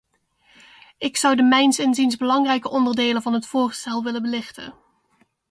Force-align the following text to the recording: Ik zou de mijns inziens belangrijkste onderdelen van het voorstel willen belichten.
Ik 0.97 1.17
zou 1.17 1.35
de 1.35 1.43
mijns 1.43 1.79
inziens 1.79 2.17
belangrijkste 2.17 2.69
onderdelen 2.73 3.21
van 3.21 3.33
het 3.33 3.45
voorstel 3.47 4.03
willen 4.03 4.21
belichten. 4.21 4.73